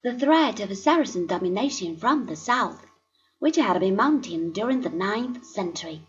[0.00, 2.86] The threat of Saracen domination from the south,
[3.40, 6.02] which had been mounting during the ninth century,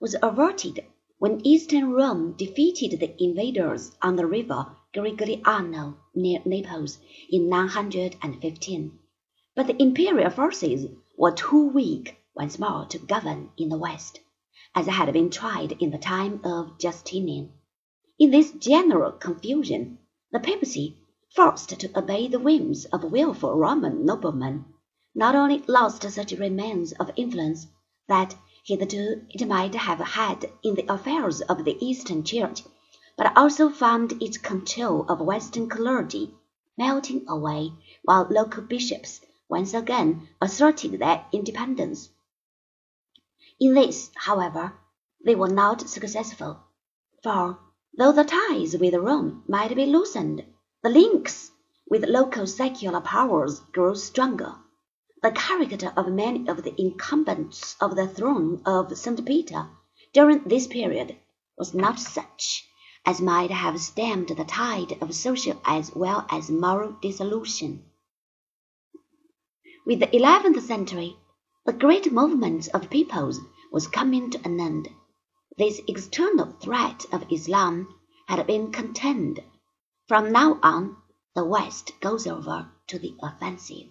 [0.00, 0.84] was averted
[1.18, 6.98] when Eastern Rome defeated the invaders on the river Garigliano near Naples
[7.30, 8.98] in 915.
[9.54, 14.18] But the imperial forces were too weak once more to govern in the west,
[14.74, 17.52] as had been tried in the time of Justinian.
[18.18, 19.98] In this general confusion,
[20.32, 20.98] the papacy
[21.36, 24.64] forced to obey the whims of wilful Roman noblemen,
[25.14, 27.66] not only lost such remains of influence
[28.08, 32.62] that hitherto it might have had in the affairs of the Eastern Church,
[33.18, 36.32] but also found its control of Western clergy
[36.78, 37.70] melting away,
[38.02, 42.08] while local bishops once again asserted their independence.
[43.60, 44.72] In this, however,
[45.22, 46.60] they were not successful,
[47.22, 47.58] for
[47.94, 50.42] though the ties with Rome might be loosened,
[50.86, 51.50] the links
[51.90, 54.54] with local secular powers grew stronger.
[55.20, 59.26] The character of many of the incumbents of the throne of St.
[59.26, 59.68] Peter
[60.12, 61.16] during this period
[61.58, 62.68] was not such
[63.04, 67.82] as might have stemmed the tide of social as well as moral dissolution.
[69.84, 71.16] With the eleventh century,
[71.64, 73.40] the great movement of peoples
[73.72, 74.88] was coming to an end.
[75.58, 77.92] This external threat of Islam
[78.28, 79.40] had been contained.
[80.08, 80.96] From now on,
[81.34, 83.88] the West goes over to the offensive.